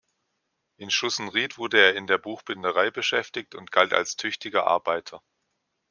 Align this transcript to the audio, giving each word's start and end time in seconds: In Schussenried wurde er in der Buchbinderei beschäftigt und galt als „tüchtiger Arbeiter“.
In 0.77 0.89
Schussenried 0.89 1.59
wurde 1.59 1.77
er 1.79 1.95
in 1.95 2.07
der 2.07 2.17
Buchbinderei 2.17 2.89
beschäftigt 2.89 3.53
und 3.53 3.71
galt 3.71 3.93
als 3.93 4.15
„tüchtiger 4.15 4.65
Arbeiter“. 4.65 5.21